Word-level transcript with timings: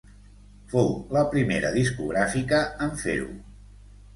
Fou 0.71 0.87
la 1.17 1.23
primera 1.35 1.71
discogràfica 1.77 2.63
en 2.87 2.99
fer-ho. 3.03 3.29